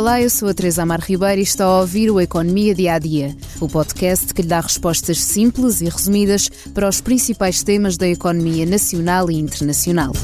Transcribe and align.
Olá, 0.00 0.18
eu 0.18 0.30
sou 0.30 0.48
a 0.48 0.54
Teresa 0.54 0.82
Amar 0.82 1.02
Ribeiro 1.02 1.40
e 1.40 1.44
está 1.44 1.66
a 1.66 1.80
ouvir 1.80 2.10
o 2.10 2.18
Economia 2.18 2.74
Dia 2.74 2.94
a 2.94 2.98
Dia, 2.98 3.36
o 3.60 3.68
podcast 3.68 4.32
que 4.32 4.40
lhe 4.40 4.48
dá 4.48 4.58
respostas 4.58 5.22
simples 5.22 5.82
e 5.82 5.90
resumidas 5.90 6.48
para 6.72 6.88
os 6.88 7.02
principais 7.02 7.62
temas 7.62 7.98
da 7.98 8.08
economia 8.08 8.64
nacional 8.64 9.30
e 9.30 9.34
internacional. 9.34 10.14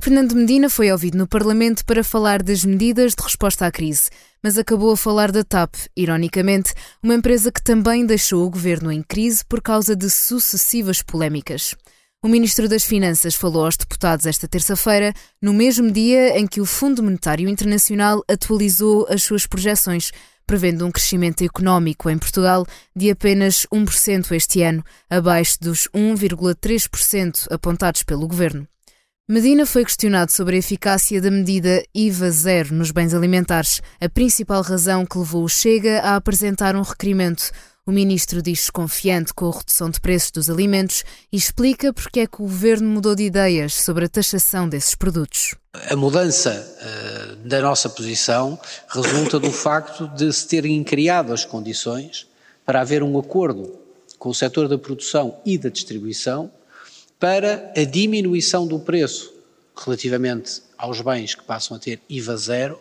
Fernando 0.00 0.34
Medina 0.34 0.68
foi 0.68 0.90
ouvido 0.90 1.16
no 1.16 1.28
Parlamento 1.28 1.84
para 1.84 2.02
falar 2.02 2.42
das 2.42 2.64
medidas 2.64 3.14
de 3.14 3.22
resposta 3.22 3.64
à 3.64 3.70
crise, 3.70 4.10
mas 4.42 4.58
acabou 4.58 4.90
a 4.90 4.96
falar 4.96 5.30
da 5.30 5.44
TAP, 5.44 5.76
ironicamente, 5.96 6.74
uma 7.00 7.14
empresa 7.14 7.52
que 7.52 7.62
também 7.62 8.04
deixou 8.04 8.44
o 8.44 8.50
governo 8.50 8.90
em 8.90 9.04
crise 9.04 9.44
por 9.44 9.62
causa 9.62 9.94
de 9.94 10.10
sucessivas 10.10 11.00
polémicas. 11.00 11.76
O 12.24 12.28
Ministro 12.28 12.68
das 12.68 12.84
Finanças 12.84 13.34
falou 13.34 13.64
aos 13.64 13.76
deputados 13.76 14.26
esta 14.26 14.46
terça-feira, 14.46 15.12
no 15.42 15.52
mesmo 15.52 15.90
dia 15.90 16.38
em 16.38 16.46
que 16.46 16.60
o 16.60 16.64
Fundo 16.64 17.02
Monetário 17.02 17.48
Internacional 17.48 18.22
atualizou 18.30 19.04
as 19.10 19.24
suas 19.24 19.44
projeções, 19.44 20.12
prevendo 20.46 20.86
um 20.86 20.92
crescimento 20.92 21.42
económico 21.42 22.08
em 22.08 22.16
Portugal 22.16 22.64
de 22.94 23.10
apenas 23.10 23.66
1% 23.74 24.30
este 24.36 24.62
ano, 24.62 24.84
abaixo 25.10 25.58
dos 25.60 25.88
1,3% 25.88 27.48
apontados 27.50 28.04
pelo 28.04 28.28
governo. 28.28 28.68
Medina 29.28 29.66
foi 29.66 29.84
questionado 29.84 30.30
sobre 30.30 30.54
a 30.54 30.58
eficácia 30.60 31.20
da 31.20 31.30
medida 31.30 31.82
IVA 31.92 32.30
zero 32.30 32.72
nos 32.72 32.92
bens 32.92 33.14
alimentares, 33.14 33.82
a 34.00 34.08
principal 34.08 34.62
razão 34.62 35.04
que 35.04 35.18
levou 35.18 35.42
o 35.42 35.48
Chega 35.48 35.98
a 36.02 36.14
apresentar 36.14 36.76
um 36.76 36.82
requerimento. 36.82 37.50
O 37.84 37.90
ministro 37.90 38.40
diz-se 38.40 38.70
confiante 38.70 39.34
com 39.34 39.48
a 39.50 39.58
redução 39.58 39.90
de 39.90 40.00
preços 40.00 40.30
dos 40.30 40.48
alimentos 40.48 41.02
e 41.32 41.36
explica 41.36 41.92
porque 41.92 42.20
é 42.20 42.26
que 42.28 42.36
o 42.36 42.44
governo 42.44 42.88
mudou 42.88 43.12
de 43.16 43.24
ideias 43.24 43.74
sobre 43.74 44.04
a 44.04 44.08
taxação 44.08 44.68
desses 44.68 44.94
produtos. 44.94 45.56
A 45.90 45.96
mudança 45.96 46.64
uh, 46.80 47.36
da 47.38 47.60
nossa 47.60 47.88
posição 47.88 48.56
resulta 48.86 49.40
do 49.40 49.50
facto 49.50 50.06
de 50.06 50.32
se 50.32 50.46
terem 50.46 50.84
criado 50.84 51.32
as 51.32 51.44
condições 51.44 52.28
para 52.64 52.82
haver 52.82 53.02
um 53.02 53.18
acordo 53.18 53.76
com 54.16 54.28
o 54.28 54.34
setor 54.34 54.68
da 54.68 54.78
produção 54.78 55.40
e 55.44 55.58
da 55.58 55.68
distribuição 55.68 56.52
para 57.18 57.72
a 57.76 57.82
diminuição 57.82 58.64
do 58.64 58.78
preço 58.78 59.34
relativamente 59.76 60.62
aos 60.78 61.00
bens 61.00 61.34
que 61.34 61.42
passam 61.42 61.76
a 61.76 61.80
ter 61.80 62.00
IVA 62.08 62.36
zero 62.36 62.78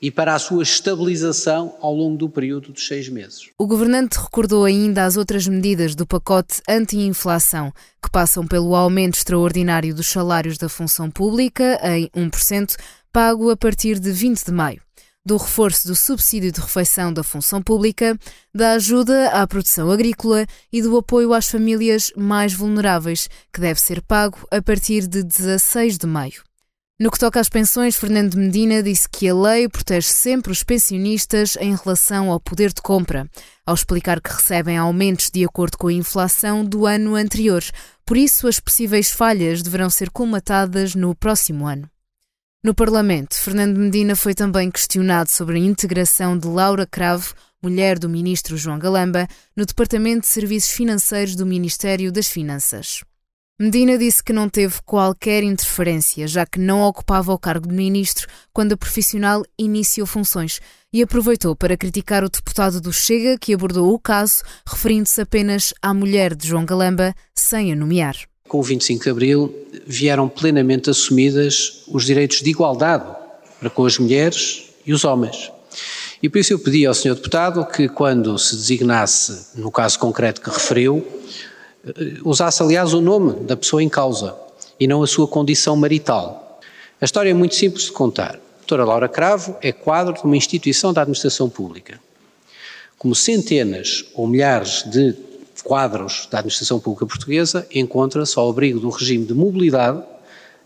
e 0.00 0.10
para 0.10 0.34
a 0.34 0.38
sua 0.38 0.62
estabilização 0.62 1.76
ao 1.80 1.94
longo 1.94 2.16
do 2.16 2.28
período 2.28 2.72
dos 2.72 2.86
seis 2.86 3.08
meses. 3.08 3.50
O 3.58 3.66
governante 3.66 4.18
recordou 4.18 4.64
ainda 4.64 5.04
as 5.04 5.16
outras 5.16 5.46
medidas 5.46 5.94
do 5.94 6.06
pacote 6.06 6.60
anti-inflação, 6.68 7.72
que 8.02 8.10
passam 8.10 8.46
pelo 8.46 8.74
aumento 8.74 9.14
extraordinário 9.14 9.94
dos 9.94 10.08
salários 10.08 10.58
da 10.58 10.68
função 10.68 11.10
pública 11.10 11.80
em 11.82 12.08
1%, 12.08 12.76
pago 13.12 13.50
a 13.50 13.56
partir 13.56 13.98
de 13.98 14.10
20 14.10 14.44
de 14.44 14.52
maio 14.52 14.86
do 15.26 15.36
reforço 15.36 15.88
do 15.88 15.96
subsídio 15.96 16.52
de 16.52 16.60
refeição 16.60 17.12
da 17.12 17.24
função 17.24 17.60
pública, 17.60 18.16
da 18.54 18.74
ajuda 18.74 19.30
à 19.30 19.44
produção 19.44 19.90
agrícola 19.90 20.46
e 20.72 20.80
do 20.80 20.96
apoio 20.96 21.34
às 21.34 21.48
famílias 21.48 22.12
mais 22.16 22.54
vulneráveis, 22.54 23.28
que 23.52 23.60
deve 23.60 23.80
ser 23.80 24.00
pago 24.02 24.38
a 24.52 24.62
partir 24.62 25.08
de 25.08 25.24
16 25.24 25.98
de 25.98 26.06
maio. 26.06 26.44
No 26.98 27.10
que 27.10 27.18
toca 27.18 27.38
às 27.38 27.50
pensões, 27.50 27.94
Fernando 27.94 28.36
Medina 28.36 28.82
disse 28.82 29.06
que 29.06 29.28
a 29.28 29.34
lei 29.34 29.68
protege 29.68 30.08
sempre 30.08 30.50
os 30.50 30.64
pensionistas 30.64 31.54
em 31.60 31.76
relação 31.76 32.32
ao 32.32 32.40
poder 32.40 32.72
de 32.72 32.80
compra, 32.80 33.28
ao 33.66 33.74
explicar 33.74 34.18
que 34.18 34.32
recebem 34.32 34.78
aumentos 34.78 35.30
de 35.30 35.44
acordo 35.44 35.76
com 35.76 35.88
a 35.88 35.92
inflação 35.92 36.64
do 36.64 36.86
ano 36.86 37.14
anterior. 37.14 37.62
Por 38.06 38.16
isso, 38.16 38.48
as 38.48 38.58
possíveis 38.58 39.10
falhas 39.10 39.60
deverão 39.60 39.90
ser 39.90 40.08
colmatadas 40.08 40.94
no 40.94 41.14
próximo 41.14 41.66
ano. 41.66 41.86
No 42.64 42.74
Parlamento, 42.74 43.34
Fernando 43.34 43.76
Medina 43.76 44.16
foi 44.16 44.32
também 44.34 44.70
questionado 44.70 45.30
sobre 45.30 45.56
a 45.56 45.60
integração 45.60 46.38
de 46.38 46.48
Laura 46.48 46.86
Cravo, 46.86 47.34
mulher 47.62 47.98
do 47.98 48.08
ministro 48.08 48.56
João 48.56 48.78
Galamba, 48.78 49.28
no 49.54 49.66
Departamento 49.66 50.22
de 50.22 50.28
Serviços 50.28 50.70
Financeiros 50.70 51.36
do 51.36 51.44
Ministério 51.44 52.10
das 52.10 52.28
Finanças. 52.28 53.04
Medina 53.58 53.96
disse 53.96 54.22
que 54.22 54.34
não 54.34 54.50
teve 54.50 54.74
qualquer 54.84 55.42
interferência, 55.42 56.28
já 56.28 56.44
que 56.44 56.60
não 56.60 56.82
ocupava 56.82 57.32
o 57.32 57.38
cargo 57.38 57.66
de 57.66 57.74
ministro 57.74 58.28
quando 58.52 58.72
a 58.72 58.76
profissional 58.76 59.42
iniciou 59.58 60.06
funções, 60.06 60.60
e 60.92 61.02
aproveitou 61.02 61.56
para 61.56 61.74
criticar 61.74 62.22
o 62.22 62.28
deputado 62.28 62.82
do 62.82 62.92
Chega 62.92 63.38
que 63.38 63.54
abordou 63.54 63.94
o 63.94 63.98
caso, 63.98 64.42
referindo-se 64.66 65.22
apenas 65.22 65.72
à 65.80 65.94
mulher 65.94 66.34
de 66.34 66.48
João 66.48 66.66
Galamba, 66.66 67.14
sem 67.34 67.72
a 67.72 67.76
nomear. 67.76 68.14
Com 68.46 68.58
o 68.58 68.62
25 68.62 69.04
de 69.04 69.10
Abril 69.10 69.66
vieram 69.86 70.28
plenamente 70.28 70.90
assumidas 70.90 71.82
os 71.88 72.04
direitos 72.04 72.42
de 72.42 72.50
igualdade 72.50 73.06
para 73.58 73.70
com 73.70 73.86
as 73.86 73.98
mulheres 73.98 74.64
e 74.84 74.92
os 74.92 75.02
homens. 75.02 75.50
E 76.22 76.28
por 76.28 76.40
isso 76.40 76.52
eu 76.52 76.58
pedi 76.58 76.84
ao 76.84 76.92
Sr. 76.92 77.14
Deputado 77.14 77.64
que, 77.64 77.88
quando 77.88 78.38
se 78.38 78.54
designasse, 78.54 79.58
no 79.58 79.70
caso 79.70 79.98
concreto 79.98 80.42
que 80.42 80.50
referiu, 80.50 81.06
usasse, 82.24 82.62
aliás, 82.62 82.92
o 82.92 83.00
nome 83.00 83.44
da 83.44 83.56
pessoa 83.56 83.82
em 83.82 83.88
causa 83.88 84.36
e 84.78 84.86
não 84.86 85.02
a 85.02 85.06
sua 85.06 85.26
condição 85.26 85.76
marital. 85.76 86.60
A 87.00 87.04
história 87.04 87.30
é 87.30 87.34
muito 87.34 87.54
simples 87.54 87.84
de 87.84 87.92
contar. 87.92 88.34
A 88.34 88.58
doutora 88.58 88.84
Laura 88.84 89.08
Cravo 89.08 89.56
é 89.60 89.70
quadro 89.72 90.14
de 90.14 90.24
uma 90.24 90.36
instituição 90.36 90.92
da 90.92 91.02
administração 91.02 91.48
pública. 91.48 92.00
Como 92.98 93.14
centenas 93.14 94.04
ou 94.14 94.26
milhares 94.26 94.82
de 94.84 95.14
quadros 95.62 96.28
da 96.30 96.38
administração 96.38 96.80
pública 96.80 97.06
portuguesa, 97.06 97.66
encontra-se 97.72 98.38
ao 98.38 98.48
abrigo 98.48 98.80
do 98.80 98.88
regime 98.88 99.24
de 99.24 99.34
mobilidade 99.34 100.02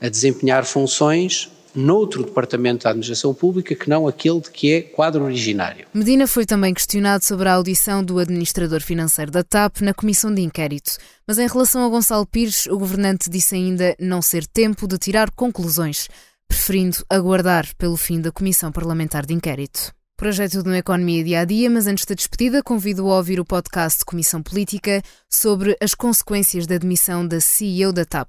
a 0.01 0.09
desempenhar 0.09 0.65
funções 0.65 1.51
noutro 1.75 2.25
departamento 2.25 2.85
da 2.85 2.91
administração 2.91 3.35
pública 3.35 3.75
que 3.75 3.89
não 3.89 4.07
aquele 4.07 4.41
de 4.41 4.51
que 4.51 4.73
é 4.73 4.83
quadro 4.83 5.25
originário. 5.25 5.87
Medina 5.95 6.27
foi 6.27 6.45
também 6.45 6.75
questionado 6.75 7.25
sobre 7.25 7.49
a 7.49 7.55
audição 7.55 8.03
do 8.03 8.19
administrador 8.19 8.81
financeiro 8.81 9.31
da 9.31 9.43
TAP 9.43 9.81
na 9.81 9.95
comissão 9.95 10.33
de 10.33 10.43
inquérito, 10.43 10.97
mas 11.27 11.39
em 11.39 11.47
relação 11.47 11.85
a 11.85 11.89
Gonçalo 11.89 12.27
Pires, 12.27 12.67
o 12.67 12.79
governante 12.79 13.31
disse 13.31 13.55
ainda 13.55 13.95
não 13.99 14.21
ser 14.21 14.47
tempo 14.47 14.87
de 14.87 14.99
tirar 14.99 15.31
conclusões, 15.31 16.09
preferindo 16.49 16.99
aguardar 17.09 17.67
pelo 17.77 17.97
fim 17.97 18.21
da 18.21 18.33
comissão 18.33 18.73
parlamentar 18.73 19.25
de 19.25 19.35
inquérito. 19.35 19.93
Projeto 20.21 20.63
de 20.63 20.77
Economia 20.77 21.25
Dia 21.25 21.41
a 21.41 21.45
Dia, 21.47 21.71
mas 21.71 21.87
antes 21.87 22.05
da 22.05 22.15
despedida, 22.15 22.63
convido 22.63 23.11
a 23.11 23.17
ouvir 23.17 23.41
o 23.41 23.45
podcast 23.45 24.01
de 24.01 24.05
Comissão 24.05 24.43
Política 24.43 25.03
sobre 25.31 25.75
as 25.81 25.95
consequências 25.95 26.67
da 26.67 26.75
admissão 26.75 27.27
da 27.27 27.41
CEO 27.41 27.91
da 27.91 28.05
TAP. 28.05 28.29